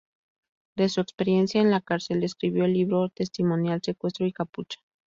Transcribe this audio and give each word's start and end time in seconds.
De 0.75 0.89
su 0.89 0.99
experiencia 0.99 1.61
en 1.61 1.69
la 1.69 1.79
cárcel, 1.79 2.23
escribió 2.23 2.65
el 2.65 2.73
libro 2.73 3.09
testimonial 3.09 3.83
"Secuestro 3.83 4.25
y 4.25 4.33
capucha". 4.33 4.79